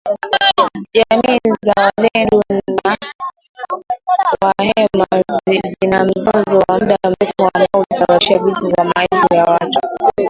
Jamii 0.93 1.39
za 1.63 1.73
walendu 1.77 2.41
na 2.83 4.37
wahema 4.41 5.05
zina 5.79 6.05
mzozo 6.05 6.63
wa 6.69 6.79
muda 6.79 6.97
mrefu 7.03 7.49
ambao 7.53 7.83
ulisababisha 7.91 8.39
vifo 8.39 8.67
vya 8.67 8.83
maelfu 8.83 9.33
ya 9.35 9.45
watu 9.45 9.79